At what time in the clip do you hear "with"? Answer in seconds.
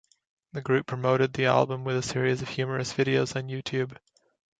1.83-1.95